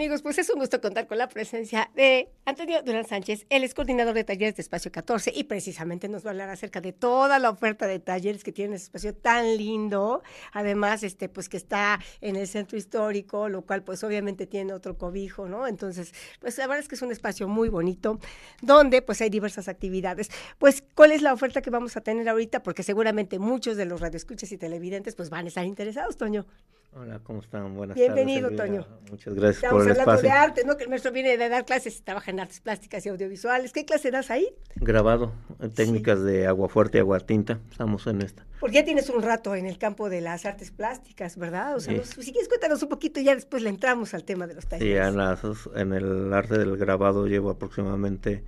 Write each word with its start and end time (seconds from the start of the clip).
Amigos, 0.00 0.22
pues 0.22 0.38
es 0.38 0.48
un 0.48 0.58
gusto 0.58 0.80
contar 0.80 1.06
con 1.06 1.18
la 1.18 1.28
presencia 1.28 1.90
de 1.94 2.30
Antonio 2.46 2.80
Durán 2.82 3.06
Sánchez. 3.06 3.44
Él 3.50 3.64
es 3.64 3.74
coordinador 3.74 4.14
de 4.14 4.24
talleres 4.24 4.56
de 4.56 4.62
Espacio 4.62 4.90
14 4.90 5.30
y 5.34 5.44
precisamente 5.44 6.08
nos 6.08 6.24
va 6.24 6.28
a 6.28 6.30
hablar 6.30 6.48
acerca 6.48 6.80
de 6.80 6.94
toda 6.94 7.38
la 7.38 7.50
oferta 7.50 7.86
de 7.86 7.98
talleres 7.98 8.42
que 8.42 8.50
tiene 8.50 8.76
ese 8.76 8.84
espacio 8.84 9.14
tan 9.14 9.58
lindo. 9.58 10.22
Además, 10.54 11.02
este, 11.02 11.28
pues 11.28 11.50
que 11.50 11.58
está 11.58 12.00
en 12.22 12.36
el 12.36 12.48
centro 12.48 12.78
histórico, 12.78 13.50
lo 13.50 13.60
cual 13.66 13.82
pues 13.82 14.02
obviamente 14.02 14.46
tiene 14.46 14.72
otro 14.72 14.96
cobijo, 14.96 15.48
¿no? 15.48 15.66
Entonces, 15.66 16.14
pues 16.40 16.56
la 16.56 16.66
verdad 16.66 16.82
es 16.82 16.88
que 16.88 16.94
es 16.94 17.02
un 17.02 17.12
espacio 17.12 17.46
muy 17.46 17.68
bonito 17.68 18.20
donde 18.62 19.02
pues 19.02 19.20
hay 19.20 19.28
diversas 19.28 19.68
actividades. 19.68 20.30
Pues, 20.56 20.82
¿cuál 20.94 21.12
es 21.12 21.20
la 21.20 21.34
oferta 21.34 21.60
que 21.60 21.68
vamos 21.68 21.98
a 21.98 22.00
tener 22.00 22.26
ahorita? 22.26 22.62
Porque 22.62 22.82
seguramente 22.82 23.38
muchos 23.38 23.76
de 23.76 23.84
los 23.84 24.00
radioescuchas 24.00 24.50
y 24.50 24.56
televidentes 24.56 25.14
pues 25.14 25.28
van 25.28 25.44
a 25.44 25.48
estar 25.48 25.66
interesados, 25.66 26.16
Toño. 26.16 26.46
Hola, 26.92 27.20
¿cómo 27.22 27.38
están? 27.40 27.76
Buenas 27.76 27.94
Bienvenido, 27.94 28.50
Toño. 28.50 28.84
Muchas 29.12 29.32
gracias 29.34 29.62
Estamos 29.62 29.86
hablando 29.86 30.22
de 30.22 30.30
arte, 30.30 30.64
¿no? 30.64 30.76
Que 30.76 30.82
el 30.82 30.90
maestro 30.90 31.12
viene 31.12 31.36
de 31.36 31.48
dar 31.48 31.64
clases, 31.64 32.02
trabaja 32.02 32.32
en 32.32 32.40
artes 32.40 32.58
plásticas 32.60 33.06
y 33.06 33.10
audiovisuales. 33.10 33.72
¿Qué 33.72 33.84
clase 33.84 34.10
das 34.10 34.28
ahí? 34.32 34.48
Grabado, 34.74 35.32
técnicas 35.76 36.20
de 36.24 36.48
agua 36.48 36.68
fuerte 36.68 36.98
y 36.98 37.00
agua 37.00 37.20
tinta. 37.20 37.60
Estamos 37.70 38.08
en 38.08 38.22
esta. 38.22 38.44
Porque 38.58 38.74
ya 38.76 38.84
tienes 38.84 39.08
un 39.08 39.22
rato 39.22 39.54
en 39.54 39.66
el 39.66 39.78
campo 39.78 40.10
de 40.10 40.20
las 40.20 40.44
artes 40.44 40.72
plásticas, 40.72 41.36
¿verdad? 41.36 41.76
O 41.76 41.80
sea, 41.80 42.02
si 42.02 42.32
quieres 42.32 42.48
cuéntanos 42.48 42.82
un 42.82 42.88
poquito 42.88 43.20
y 43.20 43.24
ya 43.24 43.36
después 43.36 43.62
le 43.62 43.70
entramos 43.70 44.12
al 44.12 44.24
tema 44.24 44.48
de 44.48 44.54
los 44.54 44.66
talleres. 44.66 45.40
Sí, 45.40 45.76
en, 45.76 45.80
en 45.80 45.92
el 45.92 46.32
arte 46.32 46.58
del 46.58 46.76
grabado 46.76 47.28
llevo 47.28 47.50
aproximadamente 47.50 48.42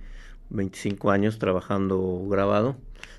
25 0.49 1.11
años 1.11 1.39
trabajando 1.39 2.25
grabado. 2.29 2.77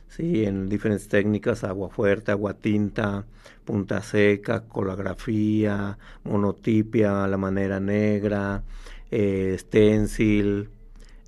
Sí, 0.08 0.44
en 0.44 0.68
diferentes 0.68 1.08
técnicas, 1.08 1.64
agua 1.64 1.90
fuerte, 1.90 2.30
agua 2.30 2.54
tinta, 2.54 3.26
punta 3.64 4.02
seca, 4.02 4.64
colografía, 4.68 5.98
monotipia, 6.22 7.26
la 7.26 7.36
manera 7.36 7.80
negra, 7.80 8.62
eh, 9.10 9.56
stencil, 9.58 10.70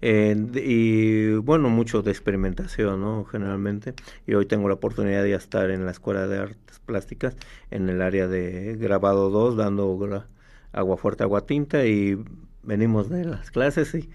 y 0.03 1.35
bueno, 1.37 1.69
mucho 1.69 2.03
de 2.03 2.11
experimentación, 2.11 3.01
¿no? 3.01 3.25
Generalmente. 3.25 3.95
Y 4.27 4.35
hoy 4.35 4.47
tengo 4.47 4.69
la 4.69 4.75
oportunidad 4.75 5.23
de 5.23 5.35
estar 5.35 5.71
en 5.71 5.85
la 5.85 5.91
Escuela 5.91 6.27
de 6.27 6.39
Artes 6.39 6.81
Plásticas, 6.85 7.37
en 7.71 7.89
el 7.89 8.03
área 8.03 8.29
de 8.29 8.77
grabado 8.77 9.31
2, 9.31 9.57
dando 9.57 10.25
agua 10.73 10.97
fuerte, 10.97 11.25
agua 11.25 11.47
tinta, 11.47 11.87
y 11.87 12.23
venimos 12.63 13.09
de 13.09 13.25
las 13.25 13.51
clases 13.51 13.95
y 13.95 14.11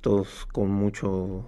todos 0.00 0.46
con 0.46 0.70
mucho, 0.70 1.44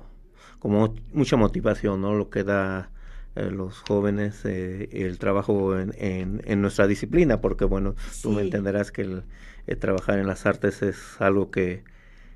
como 0.59 0.95
mucha 1.13 1.37
motivación, 1.37 2.01
¿no? 2.01 2.15
Lo 2.15 2.31
que 2.31 2.45
da 2.45 2.91
eh, 3.35 3.51
los 3.51 3.79
jóvenes 3.81 4.45
eh, 4.45 4.89
el 4.93 5.19
trabajo 5.19 5.79
en, 5.79 5.95
en, 5.99 6.61
nuestra 6.61 6.87
disciplina, 6.87 7.41
porque 7.41 7.65
bueno, 7.65 7.95
tú 8.21 8.31
me 8.31 8.43
entenderás 8.43 8.93
que 8.93 9.03
el, 9.03 9.79
trabajar 9.79 10.19
en 10.19 10.27
las 10.27 10.45
artes 10.45 10.83
es 10.83 11.21
algo 11.21 11.51
que 11.51 11.83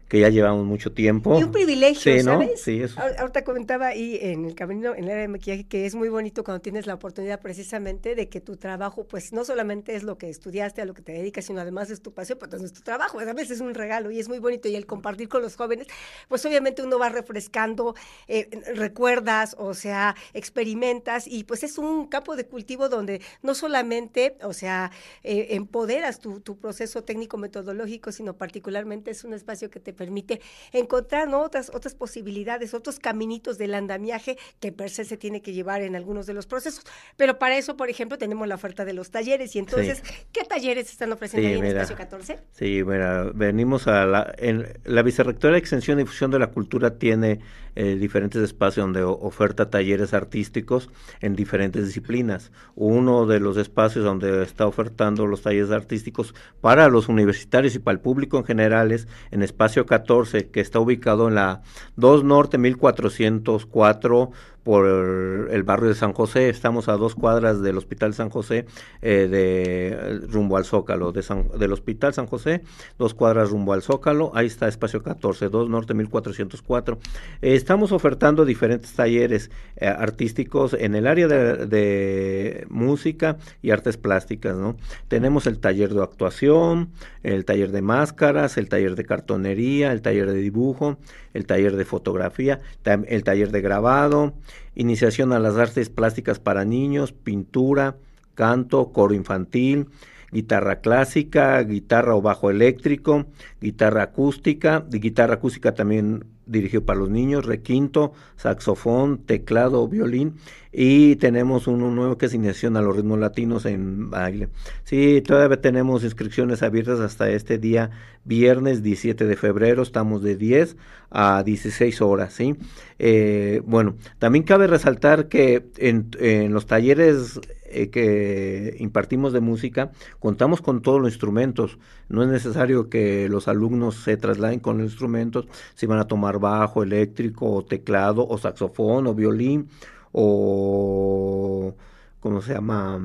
que 0.08 0.20
ya 0.20 0.28
llevamos 0.28 0.64
mucho 0.64 0.92
tiempo. 0.92 1.38
Y 1.38 1.42
un 1.42 1.50
privilegio, 1.50 2.22
¿sabes? 2.22 2.62
Sí, 2.62 2.80
eso. 2.80 3.00
Ahorita 3.18 3.42
comentaba 3.42 3.88
ahí 3.88 4.18
en 4.20 4.44
el 4.44 4.54
camino, 4.54 4.94
en 4.94 5.04
el 5.04 5.10
área 5.10 5.22
de 5.22 5.28
maquillaje, 5.28 5.64
que 5.64 5.84
es 5.84 5.96
muy 5.96 6.08
bonito 6.08 6.44
cuando 6.44 6.60
tienes 6.60 6.86
la 6.86 6.94
oportunidad 6.94 7.40
precisamente 7.40 8.14
de 8.14 8.28
que 8.28 8.40
tu 8.40 8.56
trabajo, 8.56 9.04
pues 9.04 9.32
no 9.32 9.44
solamente 9.44 9.96
es 9.96 10.04
lo 10.04 10.16
que 10.16 10.28
estudiaste, 10.28 10.80
a 10.80 10.84
lo 10.84 10.94
que 10.94 11.02
te 11.02 11.12
dedicas, 11.12 11.46
sino 11.46 11.60
además 11.60 11.90
es 11.90 12.02
tu 12.02 12.12
pasión, 12.12 12.38
pues 12.38 12.52
es 12.62 12.72
tu 12.72 12.82
trabajo, 12.82 13.18
a 13.18 13.32
veces 13.32 13.56
es 13.56 13.60
un 13.60 13.74
regalo 13.74 14.12
y 14.12 14.20
es 14.20 14.28
muy 14.28 14.38
bonito. 14.38 14.68
Y 14.68 14.76
el 14.76 14.86
compartir 14.86 15.28
con 15.28 15.42
los 15.42 15.56
jóvenes, 15.56 15.88
pues 16.28 16.44
obviamente 16.46 16.82
uno 16.82 16.98
va 17.00 17.08
refrescando, 17.08 17.96
eh, 18.28 18.48
recuerdas, 18.76 19.56
o 19.58 19.74
sea, 19.74 20.14
experimentas 20.34 21.26
y 21.26 21.44
pues 21.44 21.64
es 21.64 21.78
un 21.78 22.06
campo 22.06 22.36
de 22.36 22.46
cultivo 22.46 22.88
donde 22.88 23.20
no 23.42 23.56
solamente, 23.56 24.36
o 24.42 24.52
sea, 24.52 24.92
eh, 25.24 25.48
empoderas 25.50 26.20
tu, 26.20 26.40
tu 26.40 26.58
proceso 26.58 27.02
técnico-metodológico, 27.02 28.12
sino 28.12 28.36
particularmente 28.36 29.10
es 29.10 29.24
un 29.24 29.34
espacio 29.34 29.68
que 29.68 29.80
te 29.80 29.95
permite 29.96 30.40
encontrar 30.72 31.28
otras, 31.34 31.70
otras 31.74 31.94
posibilidades, 31.94 32.74
otros 32.74 32.98
caminitos 32.98 33.58
del 33.58 33.74
andamiaje 33.74 34.38
que 34.60 34.72
per 34.72 34.90
se 34.90 35.04
se 35.04 35.16
tiene 35.16 35.42
que 35.42 35.52
llevar 35.52 35.82
en 35.82 35.96
algunos 35.96 36.26
de 36.26 36.34
los 36.34 36.46
procesos. 36.46 36.84
Pero 37.16 37.38
para 37.38 37.56
eso, 37.56 37.76
por 37.76 37.88
ejemplo, 37.88 38.18
tenemos 38.18 38.46
la 38.46 38.54
oferta 38.54 38.84
de 38.84 38.92
los 38.92 39.10
talleres. 39.10 39.56
Y 39.56 39.58
entonces, 39.58 40.02
¿qué 40.32 40.44
talleres 40.44 40.90
están 40.90 41.12
ofreciendo 41.12 41.48
ahí 41.48 41.58
en 41.58 41.64
Espacio 41.64 41.96
14? 41.96 42.38
Sí, 42.52 42.82
mira, 42.84 43.30
venimos 43.34 43.86
a 43.86 44.06
la, 44.06 44.34
en, 44.38 44.78
la 44.84 45.02
Vicerrectora 45.02 45.54
de 45.54 45.58
Extensión 45.58 45.98
y 45.98 46.02
Difusión 46.02 46.30
de 46.30 46.38
la 46.38 46.48
Cultura 46.48 46.98
tiene 46.98 47.40
eh, 47.74 47.96
diferentes 47.96 48.42
espacios 48.42 48.84
donde 48.84 49.02
oferta 49.02 49.68
talleres 49.70 50.14
artísticos 50.14 50.90
en 51.20 51.36
diferentes 51.36 51.86
disciplinas. 51.86 52.50
Uno 52.74 53.26
de 53.26 53.40
los 53.40 53.56
espacios 53.56 54.04
donde 54.04 54.42
está 54.42 54.66
ofertando 54.66 55.26
los 55.26 55.42
talleres 55.42 55.70
artísticos 55.70 56.34
para 56.60 56.88
los 56.88 57.08
universitarios 57.08 57.74
y 57.74 57.78
para 57.78 57.94
el 57.94 58.00
público 58.00 58.38
en 58.38 58.44
general 58.44 58.92
es 58.92 59.08
en 59.30 59.42
Espacio 59.42 59.85
14, 59.86 60.50
que 60.50 60.60
está 60.60 60.80
ubicado 60.80 61.28
en 61.28 61.36
la 61.36 61.62
2 61.96 62.24
Norte 62.24 62.58
1404 62.58 64.30
por 64.66 65.48
el 65.52 65.62
barrio 65.62 65.90
de 65.90 65.94
San 65.94 66.12
José, 66.12 66.48
estamos 66.48 66.88
a 66.88 66.96
dos 66.96 67.14
cuadras 67.14 67.62
del 67.62 67.78
Hospital 67.78 68.14
San 68.14 68.30
José, 68.30 68.66
eh, 69.00 69.28
de 69.30 70.26
rumbo 70.26 70.56
al 70.56 70.64
Zócalo, 70.64 71.12
de 71.12 71.22
del 71.56 71.72
Hospital 71.72 72.14
San 72.14 72.26
José, 72.26 72.62
dos 72.98 73.14
cuadras 73.14 73.50
rumbo 73.50 73.74
al 73.74 73.82
Zócalo, 73.82 74.32
ahí 74.34 74.46
está 74.46 74.66
espacio 74.66 75.04
14, 75.04 75.50
2 75.50 75.70
Norte 75.70 75.94
1404. 75.94 76.98
Eh, 77.42 77.54
estamos 77.54 77.92
ofertando 77.92 78.44
diferentes 78.44 78.92
talleres 78.92 79.52
eh, 79.76 79.86
artísticos 79.86 80.74
en 80.74 80.96
el 80.96 81.06
área 81.06 81.28
de, 81.28 81.66
de, 81.66 82.66
música 82.68 83.36
y 83.62 83.70
artes 83.70 83.96
plásticas, 83.96 84.56
¿no? 84.56 84.76
Tenemos 85.06 85.46
el 85.46 85.60
taller 85.60 85.94
de 85.94 86.02
actuación, 86.02 86.90
el 87.22 87.44
taller 87.44 87.70
de 87.70 87.82
máscaras, 87.82 88.56
el 88.56 88.68
taller 88.68 88.96
de 88.96 89.04
cartonería, 89.04 89.92
el 89.92 90.02
taller 90.02 90.32
de 90.32 90.40
dibujo, 90.40 90.98
el 91.34 91.46
taller 91.46 91.76
de 91.76 91.84
fotografía, 91.84 92.60
el 92.84 93.22
taller 93.22 93.52
de 93.52 93.60
grabado, 93.60 94.34
iniciación 94.74 95.32
a 95.32 95.38
las 95.38 95.56
artes 95.56 95.90
plásticas 95.90 96.38
para 96.38 96.64
niños, 96.64 97.12
pintura, 97.12 97.96
canto, 98.34 98.92
coro 98.92 99.14
infantil, 99.14 99.88
guitarra 100.30 100.80
clásica, 100.80 101.60
guitarra 101.62 102.14
o 102.14 102.22
bajo 102.22 102.50
eléctrico, 102.50 103.26
guitarra 103.60 104.02
acústica, 104.02 104.84
guitarra 104.88 105.34
acústica 105.34 105.74
también 105.74 106.24
dirigido 106.46 106.84
para 106.84 107.00
los 107.00 107.10
niños, 107.10 107.44
requinto, 107.44 108.12
saxofón, 108.36 109.18
teclado, 109.18 109.86
violín 109.88 110.36
y 110.78 111.16
tenemos 111.16 111.68
uno 111.68 111.90
nuevo 111.90 112.18
que 112.18 112.26
es 112.26 112.34
iniciación 112.34 112.76
a 112.76 112.82
los 112.82 112.94
ritmos 112.96 113.18
latinos 113.18 113.64
en 113.64 114.10
baile. 114.10 114.50
Sí, 114.84 115.22
todavía 115.22 115.58
tenemos 115.60 116.04
inscripciones 116.04 116.62
abiertas 116.62 117.00
hasta 117.00 117.30
este 117.30 117.56
día 117.56 117.90
viernes 118.26 118.82
17 118.82 119.24
de 119.24 119.36
febrero, 119.36 119.82
estamos 119.82 120.22
de 120.22 120.36
10 120.36 120.76
a 121.10 121.42
16 121.42 122.02
horas, 122.02 122.34
¿sí? 122.34 122.56
Eh, 122.98 123.62
bueno, 123.64 123.96
también 124.18 124.44
cabe 124.44 124.66
resaltar 124.66 125.28
que 125.28 125.64
en, 125.78 126.52
los 126.52 126.66
talleres 126.66 127.40
eh, 127.68 127.88
que 127.88 128.76
impartimos 128.78 129.32
de 129.32 129.40
música, 129.40 129.92
contamos 130.18 130.60
con 130.60 130.82
todos 130.82 131.00
los 131.00 131.10
instrumentos. 131.10 131.78
No 132.08 132.22
es 132.22 132.28
necesario 132.28 132.90
que 132.90 133.28
los 133.28 133.48
alumnos 133.48 133.96
se 133.96 134.16
trasladen 134.16 134.60
con 134.60 134.78
los 134.78 134.90
instrumentos, 134.90 135.46
si 135.74 135.86
van 135.86 136.00
a 136.00 136.06
tomar 136.06 136.35
bajo, 136.38 136.82
eléctrico, 136.82 137.50
o 137.50 137.64
teclado, 137.64 138.26
o 138.26 138.38
saxofón, 138.38 139.06
o 139.06 139.14
violín, 139.14 139.68
o 140.12 141.74
¿cómo 142.20 142.42
se 142.42 142.54
llama? 142.54 143.00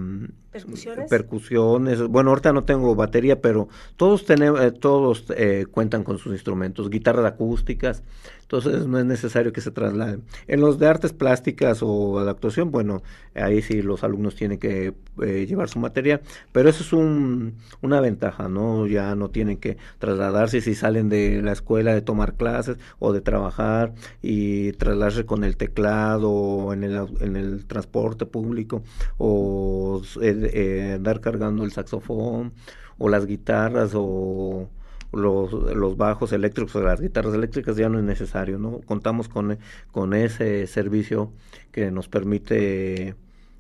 Percusiones. 0.52 1.10
Percusiones. 1.10 2.08
Bueno, 2.08 2.32
ahorita 2.32 2.52
no 2.52 2.66
tengo 2.66 2.94
batería, 2.94 3.42
pero 3.42 3.70
todos 3.96 4.26
tenemos, 4.26 4.60
eh, 4.60 4.72
todos 4.72 5.26
eh, 5.38 5.66
cuentan 5.72 6.04
con 6.04 6.18
sus 6.18 6.34
instrumentos, 6.34 6.90
guitarras 6.90 7.26
acústicas. 7.26 8.04
Entonces 8.52 8.86
no 8.86 9.00
es 9.00 9.06
necesario 9.06 9.54
que 9.54 9.62
se 9.62 9.72
trasladen. 9.72 10.24
En 10.46 10.60
los 10.60 10.78
de 10.78 10.86
artes 10.86 11.14
plásticas 11.14 11.80
o 11.82 12.22
de 12.22 12.30
actuación, 12.30 12.70
bueno, 12.70 13.02
ahí 13.34 13.62
sí 13.62 13.82
los 13.82 14.04
alumnos 14.04 14.36
tienen 14.36 14.60
que 14.60 14.94
eh, 15.22 15.46
llevar 15.48 15.70
su 15.70 15.80
material, 15.80 16.20
pero 16.52 16.70
eso 16.70 16.84
es 16.84 16.92
un, 16.92 17.56
una 17.82 18.02
ventaja, 18.02 18.50
¿no? 18.50 18.88
Ya 18.88 19.16
no 19.16 19.30
tienen 19.30 19.56
que 19.56 19.78
trasladarse 20.00 20.60
si 20.60 20.76
salen 20.76 21.08
de 21.08 21.42
la 21.42 21.54
escuela 21.54 21.94
de 21.94 22.02
tomar 22.02 22.34
clases 22.34 22.78
o 23.00 23.14
de 23.14 23.22
trabajar 23.22 23.94
y 24.22 24.74
trasladarse 24.74 25.26
con 25.26 25.46
el 25.46 25.56
teclado 25.56 26.74
en 26.74 26.84
el, 26.84 27.08
en 27.22 27.38
el 27.38 27.66
transporte 27.68 28.26
público 28.26 28.84
o 29.18 30.02
eh, 30.22 30.92
andar 30.96 31.22
cargando 31.22 31.64
el 31.64 31.72
saxofón 31.72 32.52
o 32.98 33.08
las 33.08 33.26
guitarras 33.26 33.92
o 33.96 34.68
los, 35.12 35.52
los 35.52 35.98
bajos 35.98 36.32
eléctricos 36.34 36.76
o 36.76 36.82
las 36.82 37.02
guitarras 37.02 37.34
eléctricas 37.34 37.76
ya 37.76 37.90
no 37.90 38.00
es 38.00 38.06
necesario, 38.06 38.58
¿no? 38.58 38.80
Contamos 38.82 39.28
con, 39.28 39.58
con 39.92 40.14
ese 40.14 40.68
servicio 40.68 41.32
que 41.72 41.92
nos 41.92 42.08
permite 42.08 43.16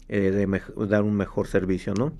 eh, 0.09 0.47
dar 0.87 1.03
un 1.03 1.15
mejor 1.15 1.47
servicio, 1.47 1.93
¿no? 1.93 2.13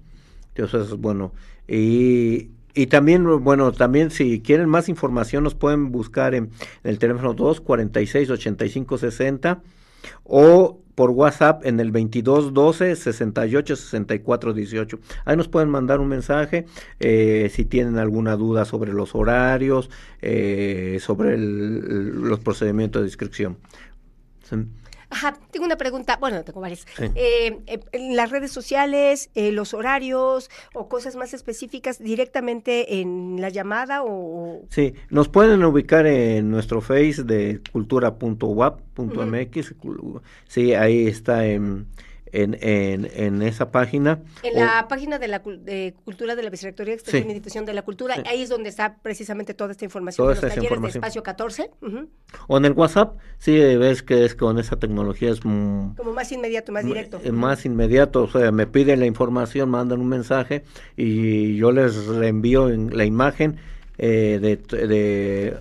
Entonces, 0.54 0.98
bueno, 0.98 1.34
y, 1.68 2.52
y 2.74 2.88
también, 2.88 3.26
bueno, 3.44 3.72
también 3.72 4.12
si 4.12 4.42
quieren 4.42 4.70
más 4.70 4.90
información 4.90 5.44
nos 5.44 5.56
pueden 5.56 5.92
buscar 5.92 6.36
en, 6.36 6.52
el 6.84 7.00
teléfono 7.00 7.34
246 7.34 8.30
8560 8.30 9.62
o 10.24 10.81
por 10.96 11.12
WhatsApp 11.12 11.66
en 11.66 11.80
el 11.80 11.92
2212 11.92 12.96
68 12.96 13.76
64 13.76 14.54
18. 14.54 15.00
Ahí 15.26 15.38
nos 15.38 15.48
pueden 15.48 15.70
mandar 15.70 16.00
un 16.00 16.08
mensaje 16.08 16.66
eh, 17.00 17.50
si 17.54 17.66
tienen 17.66 17.98
alguna 17.98 18.36
duda 18.36 18.66
sobre 18.66 18.94
los 18.94 19.16
horarios, 19.16 19.90
eh, 20.22 21.00
sobre 21.02 21.38
los 21.38 22.40
procedimientos 22.40 23.02
de 23.02 23.08
inscripción. 23.08 23.58
Ajá, 25.22 25.38
tengo 25.52 25.68
una 25.68 25.78
pregunta, 25.78 26.18
bueno, 26.20 26.44
tengo 26.44 26.62
varias. 26.62 26.88
Eh, 27.14 27.60
en 27.92 28.16
las 28.16 28.32
redes 28.32 28.52
sociales, 28.52 29.30
los 29.36 29.76
horarios 29.76 30.50
o 30.74 30.90
cosas 30.90 31.16
más 31.16 31.36
específicas 31.36 32.00
directamente 32.00 33.02
en 33.02 33.40
la 33.40 33.50
llamada 33.50 34.02
o... 34.04 34.64
Sí, 34.70 34.96
nos 35.12 35.30
pueden 35.30 35.64
ubicar 35.64 36.08
en 36.08 36.50
nuestro 36.50 36.82
face 36.82 37.22
de 37.24 37.62
cultura.wap.mx. 37.72 39.76
Sí, 40.48 40.74
ahí 40.74 41.06
está 41.06 41.46
en 41.46 41.86
en, 42.32 42.58
en, 42.62 43.10
en, 43.14 43.42
esa 43.42 43.72
página. 43.72 44.20
En 44.44 44.56
la 44.56 44.88
página 44.88 45.20
de 45.20 45.28
la 45.28 45.40
de 45.40 45.94
Cultura 46.04 46.36
de 46.36 46.44
la 46.44 46.50
Vicerrectoría 46.50 46.92
de 46.94 46.96
Extensión 46.96 47.30
y 47.30 47.34
Difusión 47.34 47.66
de 47.66 47.74
la 47.74 47.82
Cultura, 47.82 48.16
ahí 48.26 48.42
es 48.42 48.50
donde 48.50 48.70
está 48.70 48.98
precisamente 49.02 49.54
toda 49.54 49.72
esta 49.72 49.86
información 49.86 50.26
toda 50.26 50.36
de 50.36 50.42
los 50.42 50.56
talleres 50.56 50.82
de 50.82 50.88
Espacio 50.88 51.24
14. 51.24 51.72
O 52.48 52.58
en 52.58 52.66
el 52.66 52.74
WhatsApp, 52.74 53.18
sí, 53.38 53.58
ves 53.76 54.04
que 54.04 54.26
es 54.26 54.36
con 54.36 54.60
esa 54.60 54.78
tecnología 54.78 55.32
es... 55.32 55.42
Como 55.42 56.14
más 56.14 56.32
inmediato, 56.32 56.72
más 56.72 56.86
directo. 56.86 57.20
Más 57.32 57.66
inmediato, 57.66 58.24
o 58.24 58.30
sea, 58.30 58.52
me 58.52 58.68
piden 58.68 59.00
la 59.00 59.06
información, 59.06 59.70
mandan 59.70 60.00
un 60.00 60.08
mensaje 60.08 60.64
y 60.96 61.56
yo 61.58 61.72
les 61.72 62.06
reenvío 62.08 62.70
la 62.70 63.06
imagen 63.06 63.58
eh, 63.98 64.40
de, 64.42 64.58
de 64.88 65.58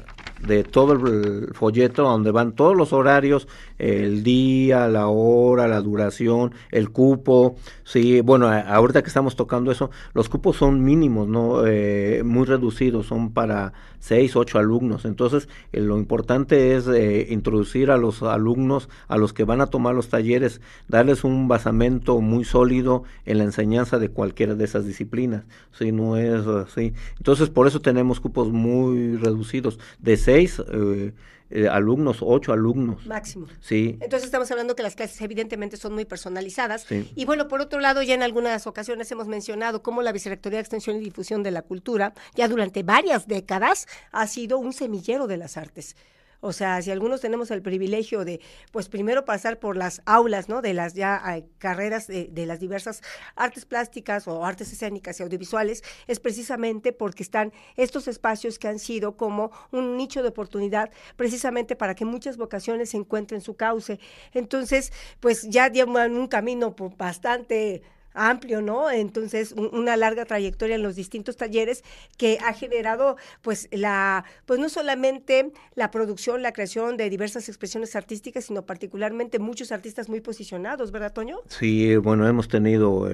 de 0.47 0.65
todo 0.65 0.93
el 0.93 1.51
folleto 1.55 2.03
donde 2.03 2.31
van 2.31 2.53
todos 2.53 2.77
los 2.77 2.93
horarios, 2.93 3.47
el 3.79 4.23
día, 4.23 4.89
la 4.89 5.09
hora, 5.09 5.69
la 5.69 5.81
duración, 5.81 6.53
el 6.71 6.91
cupo. 6.91 7.57
Sí, 7.85 8.21
bueno, 8.21 8.49
ahorita 8.49 9.03
que 9.03 9.09
estamos 9.09 9.37
tocando 9.37 9.71
eso, 9.71 9.91
los 10.15 10.29
cupos 10.29 10.57
son 10.57 10.83
mínimos, 10.85 11.29
no 11.29 11.67
eh, 11.67 12.23
muy 12.25 12.47
reducidos, 12.47 13.07
son 13.07 13.33
para 13.33 13.73
seis, 13.99 14.35
ocho 14.35 14.59
alumnos. 14.59 15.05
Entonces, 15.05 15.49
eh, 15.73 15.81
lo 15.81 15.99
importante 15.99 16.75
es 16.75 16.89
eh, 16.89 17.27
introducir 17.31 17.91
a 17.91 17.97
los 17.97 18.23
alumnos, 18.23 18.89
a 19.09 19.17
los 19.17 19.33
que 19.33 19.45
van 19.45 19.61
a 19.61 19.67
tomar 19.67 19.95
los 19.95 20.09
talleres, 20.09 20.61
darles 20.89 21.23
un 21.25 21.49
basamento 21.49 22.21
muy 22.21 22.45
sólido 22.45 23.05
en 23.27 23.39
la 23.39 23.45
enseñanza 23.45 23.99
de 23.99 24.11
cualquiera 24.11 24.55
de 24.55 24.65
esas 24.65 24.87
disciplinas. 24.87 25.45
Sí, 25.73 25.93
no 25.93 26.17
es 26.17 26.47
así. 26.47 26.95
Entonces, 27.19 27.51
por 27.51 27.67
eso 27.67 27.81
tenemos 27.81 28.21
cupos 28.21 28.51
muy 28.51 29.17
reducidos, 29.17 29.79
de 29.99 30.17
eh, 30.39 31.13
eh, 31.51 31.69
alumnos, 31.69 32.19
ocho 32.21 32.53
alumnos. 32.53 33.07
Máximo. 33.07 33.47
Sí. 33.61 33.99
Entonces 34.01 34.27
estamos 34.27 34.51
hablando 34.51 34.77
que 34.77 34.85
las 34.85 34.95
clases 34.95 35.21
evidentemente 35.21 35.77
son 35.77 35.95
muy 35.95 36.05
personalizadas. 36.05 36.87
Y 36.91 37.25
bueno, 37.25 37.49
por 37.49 37.61
otro 37.61 37.81
lado, 37.81 38.03
ya 38.03 38.15
en 38.15 38.23
algunas 38.23 38.67
ocasiones 38.67 39.11
hemos 39.11 39.27
mencionado 39.27 39.83
cómo 39.83 40.03
la 40.03 40.13
Vicerrectoría 40.13 40.59
de 40.59 40.63
Extensión 40.63 40.97
y 40.97 41.01
Difusión 41.01 41.43
de 41.43 41.51
la 41.51 41.63
Cultura, 41.63 42.15
ya 42.37 42.47
durante 42.47 42.83
varias 42.85 43.27
décadas, 43.27 43.89
ha 44.13 44.27
sido 44.29 44.59
un 44.59 44.73
semillero 44.73 45.27
de 45.27 45.39
las 45.39 45.57
artes. 45.57 45.97
O 46.41 46.53
sea, 46.53 46.81
si 46.83 46.91
algunos 46.91 47.21
tenemos 47.21 47.51
el 47.51 47.63
privilegio 47.63 48.25
de, 48.25 48.41
pues 48.73 48.89
primero 48.89 49.25
pasar 49.25 49.59
por 49.59 49.77
las 49.77 50.03
aulas, 50.07 50.49
¿no? 50.49 50.63
De 50.63 50.75
las 50.75 50.95
ya 50.95 51.43
carreras 51.59 52.07
de, 52.07 52.31
las 52.47 52.61
diversas 52.61 53.03
artes 53.37 53.67
plásticas 53.67 54.27
o 54.27 54.45
artes 54.45 54.73
escénicas 54.73 55.21
y 55.21 55.23
audiovisuales, 55.23 55.83
es 56.07 56.19
precisamente 56.21 56.93
porque 56.93 57.23
están 57.23 57.53
estos 57.77 58.09
espacios 58.09 58.59
que 58.59 58.69
han 58.69 58.79
sido 58.79 59.17
como 59.17 59.51
un 59.71 59.97
nicho 59.97 60.23
de 60.23 60.29
oportunidad 60.29 60.91
precisamente 61.17 61.77
para 61.77 61.95
que 61.95 62.05
muchas 62.05 62.37
vocaciones 62.37 62.95
encuentren 62.95 63.41
su 63.41 63.55
cauce. 63.55 64.01
Entonces, 64.33 64.93
pues 65.21 65.49
ya 65.49 65.69
llevan 65.69 66.17
un 66.17 66.29
camino 66.29 66.75
bastante 66.97 67.83
amplio, 68.15 68.61
¿no? 68.63 68.91
Entonces, 68.91 69.53
una 69.53 69.97
larga 69.97 70.25
trayectoria 70.25 70.77
en 70.77 70.83
los 70.83 70.97
distintos 70.97 71.37
talleres 71.37 71.85
que 72.17 72.39
ha 72.45 72.53
generado, 72.53 73.17
pues, 73.43 73.69
la, 73.71 74.25
pues 74.47 74.59
no 74.61 74.69
solamente 74.69 75.53
la 75.75 75.91
producción, 75.91 76.43
la 76.43 76.53
creación 76.53 76.97
de 76.97 77.11
diversas 77.11 77.49
expresiones 77.49 77.97
artísticas, 77.97 78.45
sino 78.45 78.67
particularmente 78.67 79.39
muchos 79.39 79.73
artistas 79.73 80.09
muy 80.09 80.21
posicionados, 80.21 80.91
¿verdad, 80.93 81.13
Toño? 81.13 81.39
Sí, 81.49 81.97
bueno, 81.97 82.27
hemos 82.27 82.49
tenido 82.49 83.09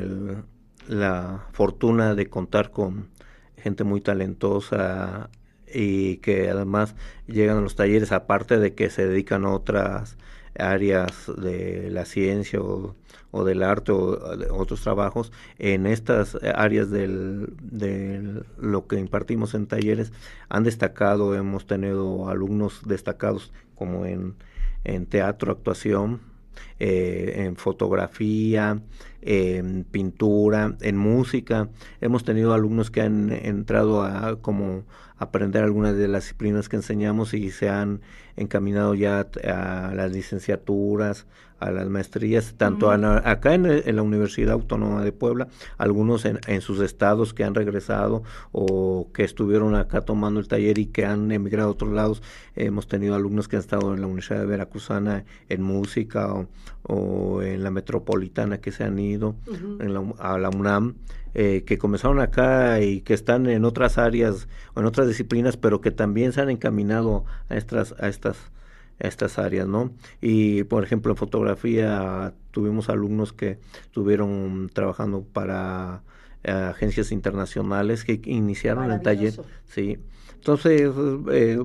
la 0.88 1.46
fortuna 1.52 2.14
de 2.14 2.26
contar 2.26 2.70
con 2.70 3.10
gente 3.56 3.84
muy 3.84 4.00
talentosa 4.00 5.31
y 5.72 6.19
que 6.19 6.49
además 6.49 6.94
llegan 7.26 7.58
a 7.58 7.60
los 7.60 7.75
talleres, 7.75 8.12
aparte 8.12 8.58
de 8.58 8.75
que 8.75 8.90
se 8.90 9.06
dedican 9.06 9.44
a 9.44 9.50
otras 9.50 10.16
áreas 10.58 11.31
de 11.37 11.91
la 11.91 12.05
ciencia 12.05 12.61
o 12.61 13.44
del 13.44 13.62
arte 13.62 13.93
o 13.93 14.19
otros 14.50 14.82
trabajos 14.82 15.32
en 15.58 15.87
estas 15.87 16.37
áreas 16.55 16.91
del, 16.91 17.53
de 17.61 18.43
lo 18.58 18.87
que 18.87 18.99
impartimos 18.99 19.55
en 19.55 19.67
talleres 19.67 20.12
han 20.49 20.64
destacado, 20.64 21.35
hemos 21.35 21.67
tenido 21.67 22.29
alumnos 22.29 22.81
destacados 22.87 23.53
como 23.75 24.06
en 24.06 25.06
teatro, 25.06 25.53
actuación, 25.53 26.20
eh, 26.79 27.44
en 27.47 27.56
fotografía, 27.56 28.81
en 29.23 29.85
pintura, 29.85 30.76
en 30.81 30.97
música. 30.97 31.69
Hemos 32.00 32.25
tenido 32.25 32.55
alumnos 32.55 32.91
que 32.91 33.03
han 33.03 33.31
entrado 33.32 34.03
a 34.03 34.41
como 34.41 34.85
aprender 35.19 35.64
algunas 35.64 35.97
de 35.97 36.08
las 36.08 36.25
disciplinas 36.25 36.69
que 36.69 36.76
enseñamos 36.76 37.35
y 37.35 37.50
se 37.50 37.69
han 37.69 38.03
encaminado 38.37 38.94
ya 38.94 39.26
a 39.44 39.93
las 39.94 40.12
licenciaturas, 40.12 41.26
a 41.58 41.70
las 41.70 41.88
maestrías, 41.88 42.55
tanto 42.56 42.91
acá 42.91 43.55
en, 43.55 43.97
la 43.97 44.03
Universidad 44.03 44.53
Autónoma 44.53 45.03
de 45.03 45.12
Puebla, 45.12 45.49
algunos 45.79 46.25
en, 46.25 46.38
en, 46.47 46.61
sus 46.61 46.81
estados 46.81 47.35
que 47.35 47.44
han 47.44 47.55
regresado 47.55 48.23
o 48.53 49.08
que 49.12 49.25
estuvieron 49.25 49.75
acá 49.75 50.03
tomando 50.03 50.41
el 50.41 50.49
taller 50.49 50.79
y 50.79 50.87
que 50.87 51.06
han 51.06 51.32
emigrado 51.32 51.69
a 51.69 51.73
otros 51.73 51.93
lados. 51.93 52.23
Hemos 52.55 52.88
tenido 52.88 53.14
alumnos 53.14 53.49
que 53.49 53.56
han 53.56 53.61
estado 53.61 53.94
en 53.94 54.00
la 54.00 54.06
Universidad 54.06 54.41
de 54.41 54.47
Veracruzana 54.47 55.25
en 55.49 55.62
música 55.62 56.29
o, 56.82 57.43
en 57.43 57.62
la 57.62 57.70
metropolitana 57.70 58.59
que 58.59 58.73
se 58.73 58.85
han 58.85 58.99
ido 58.99 59.37
a 60.19 60.38
la 60.38 60.50
UNAM. 60.50 60.94
Eh, 61.38 61.64
que 61.67 61.76
comenzaron 61.76 62.19
acá 62.19 62.81
y 62.81 63.02
que 63.02 63.12
están 63.12 63.47
en 63.47 63.67
otras 63.67 63.99
áreas 63.99 64.49
o 64.73 64.81
en 64.81 64.87
otras 64.87 65.06
disciplinas, 65.06 65.59
pero 65.59 65.82
que 65.82 65.91
también 65.91 66.32
se 66.32 66.41
han 66.41 66.49
encaminado 66.49 67.26
a 67.50 67.56
estas, 67.56 67.94
a 68.00 68.09
estas, 68.09 68.38
a 68.38 68.65
estas 68.98 69.38
áreas, 69.38 69.66
¿no? 69.69 69.93
Y 70.20 70.64
por 70.64 70.84
ejemplo 70.84 71.12
en 71.12 71.16
fotografía 71.16 72.35
tuvimos 72.50 72.88
alumnos 72.88 73.32
que 73.32 73.59
estuvieron 73.82 74.71
trabajando 74.73 75.23
para 75.23 76.02
eh, 76.44 76.50
agencias 76.50 77.12
internacionales 77.12 78.04
que 78.04 78.21
iniciaron 78.25 78.90
el 78.90 79.02
taller, 79.02 79.35
sí. 79.66 79.99
Entonces 80.35 80.92
eh, 81.30 81.64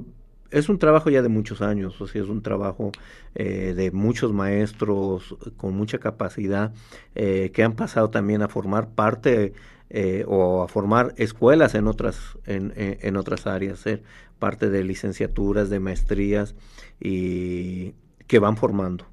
es 0.51 0.70
un 0.70 0.77
trabajo 0.77 1.10
ya 1.10 1.22
de 1.22 1.29
muchos 1.29 1.62
años, 1.62 2.00
o 2.01 2.08
sea, 2.08 2.22
es 2.22 2.27
un 2.27 2.41
trabajo 2.41 2.91
eh, 3.36 3.74
de 3.75 3.91
muchos 3.91 4.34
maestros 4.34 5.36
con 5.58 5.75
mucha 5.75 5.98
capacidad 5.98 6.74
eh, 7.15 7.51
que 7.53 7.63
han 7.63 7.74
pasado 7.74 8.10
también 8.10 8.41
a 8.41 8.50
formar 8.50 8.89
parte 8.89 9.53
eh, 9.93 10.24
o 10.25 10.63
a 10.63 10.69
formar 10.69 11.13
escuelas 11.17 11.75
en 11.75 11.86
otras, 11.88 12.17
en, 12.45 12.71
en, 12.75 13.17
otras 13.17 13.45
áreas, 13.45 13.79
ser 13.79 14.03
parte 14.39 14.69
de 14.69 14.86
licenciaturas, 14.86 15.69
de 15.69 15.81
maestrías 15.81 16.55
y 16.98 17.93
que 18.27 18.39
van 18.39 18.55
formando, 18.55 19.05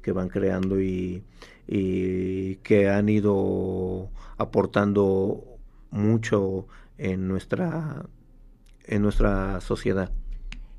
que 0.00 0.12
van 0.12 0.30
creando 0.30 0.80
y, 0.80 1.22
y 1.68 2.56
que 2.62 2.88
han 2.88 3.10
ido 3.10 4.08
aportando 4.38 5.44
mucho 5.90 6.66
en 6.96 7.28
nuestra 7.28 8.06
en 8.86 9.02
nuestra 9.02 9.60
sociedad. 9.60 10.10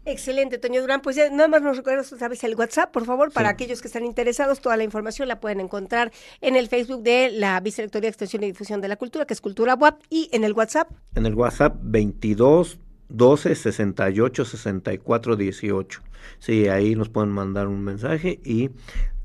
Excelente, 0.05 0.57
Toño 0.57 0.81
Durán. 0.81 1.01
Pues 1.01 1.15
ya 1.15 1.29
nada 1.29 1.47
más 1.47 1.61
nos 1.61 1.77
recuerdas, 1.77 2.13
sabes, 2.17 2.43
el 2.43 2.55
WhatsApp, 2.55 2.91
por 2.91 3.05
favor, 3.05 3.31
para 3.31 3.49
aquellos 3.49 3.81
que 3.81 3.87
están 3.87 4.05
interesados. 4.05 4.59
Toda 4.59 4.75
la 4.75 4.83
información 4.83 5.27
la 5.27 5.39
pueden 5.39 5.59
encontrar 5.59 6.11
en 6.41 6.55
el 6.55 6.67
Facebook 6.67 7.03
de 7.03 7.29
la 7.31 7.59
Vicerrectoría 7.59 8.07
de 8.07 8.09
Extensión 8.09 8.43
y 8.43 8.47
Difusión 8.47 8.81
de 8.81 8.89
la 8.89 8.97
Cultura, 8.97 9.25
que 9.25 9.33
es 9.33 9.41
Cultura 9.41 9.75
WAP, 9.75 10.01
y 10.09 10.29
en 10.33 10.43
el 10.43 10.53
WhatsApp. 10.53 10.91
En 11.15 11.25
el 11.25 11.35
WhatsApp 11.35 11.77
22 11.81 12.79
12 13.09 13.55
68 13.55 14.45
64 14.45 15.35
18. 15.35 16.01
Sí, 16.39 16.67
ahí 16.67 16.95
nos 16.95 17.09
pueden 17.09 17.31
mandar 17.31 17.67
un 17.67 17.83
mensaje 17.83 18.39
y 18.43 18.71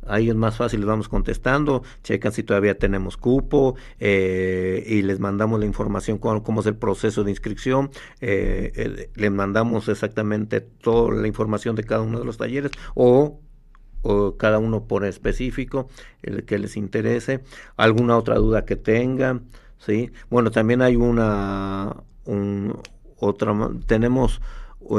Ahí 0.09 0.29
es 0.29 0.35
más 0.35 0.57
fácil, 0.57 0.81
les 0.81 0.87
vamos 0.89 1.09
contestando, 1.09 1.83
checan 2.03 2.33
si 2.33 2.43
todavía 2.43 2.79
tenemos 2.79 3.17
cupo 3.17 3.77
eh, 3.99 4.85
y 4.87 5.03
les 5.03 5.21
mandamos 5.21 5.61
la 5.61 5.67
información 5.67 6.19
cómo 6.19 6.61
es 6.61 6.67
el 6.67 6.77
proceso 6.77 7.25
de 7.25 7.31
inscripción. 7.31 7.91
Eh, 8.21 9.11
les 9.15 9.31
mandamos 9.31 9.89
exactamente 9.89 10.61
toda 10.61 11.15
la 11.15 11.27
información 11.27 11.77
de 11.77 11.85
cada 11.85 12.03
uno 12.03 12.19
de 12.19 12.25
los 12.25 12.37
talleres 12.37 12.73
o, 12.95 13.41
o 14.03 14.37
cada 14.37 14.59
uno 14.59 14.85
por 14.85 15.05
específico, 15.05 15.89
el 16.23 16.45
que 16.45 16.59
les 16.59 16.77
interese, 16.77 17.43
alguna 17.77 18.17
otra 18.17 18.37
duda 18.37 18.65
que 18.65 18.77
tengan. 18.77 19.47
¿sí? 19.79 20.11
Bueno, 20.31 20.51
también 20.51 20.83
hay 20.83 20.97
una, 20.97 21.97
un, 22.25 22.81
otra, 23.19 23.55
tenemos 23.87 24.41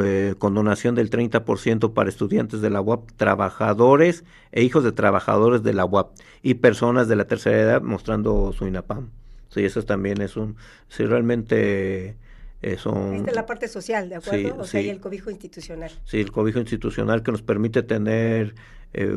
eh, 0.01 0.35
con 0.37 0.53
donación 0.53 0.93
del 0.95 1.09
30% 1.09 1.93
para 1.93 2.09
estudiantes 2.09 2.61
de 2.61 2.69
la 2.69 2.81
UAP, 2.81 3.11
trabajadores 3.15 4.23
e 4.51 4.63
hijos 4.63 4.83
de 4.83 4.91
trabajadores 4.91 5.63
de 5.63 5.73
la 5.73 5.85
UAP 5.85 6.11
y 6.43 6.55
personas 6.55 7.07
de 7.07 7.15
la 7.15 7.25
tercera 7.27 7.59
edad 7.59 7.81
mostrando 7.81 8.51
su 8.53 8.67
INAPAM. 8.67 9.09
Sí, 9.49 9.63
eso 9.65 9.81
también 9.83 10.21
es 10.21 10.37
un, 10.37 10.57
sí, 10.89 11.05
realmente 11.05 12.17
es 12.61 12.85
un... 12.85 13.15
Esta 13.15 13.31
es 13.31 13.35
la 13.35 13.45
parte 13.45 13.67
social, 13.67 14.09
¿de 14.09 14.15
acuerdo? 14.15 14.57
o 14.59 14.65
sea, 14.65 14.81
y 14.81 14.89
el 14.89 14.99
cobijo 14.99 15.31
institucional. 15.31 15.91
Sí, 16.03 16.19
el 16.19 16.31
cobijo 16.31 16.59
institucional 16.59 17.23
que 17.23 17.31
nos 17.31 17.41
permite 17.41 17.81
tener 17.81 18.55
eh, 18.93 19.15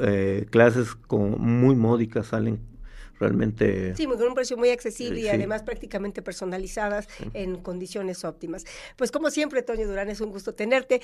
eh, 0.00 0.46
clases 0.50 0.94
con 0.94 1.40
muy 1.40 1.74
módicas, 1.74 2.28
salen 2.28 2.60
realmente... 3.18 3.94
Sí, 3.96 4.06
con 4.06 4.20
un 4.22 4.34
precio 4.34 4.56
muy 4.56 4.70
accesible 4.70 5.20
y 5.20 5.28
además 5.28 5.62
prácticamente 5.62 6.22
personalizadas 6.22 7.08
en 7.32 7.56
condiciones 7.56 8.24
óptimas. 8.24 8.64
Pues 8.96 9.10
como 9.10 9.30
siempre, 9.30 9.62
Toño 9.62 9.86
Durán, 9.86 10.08
es 10.10 10.20
un 10.20 10.30
gusto 10.30 10.54
tenerte 10.54 11.00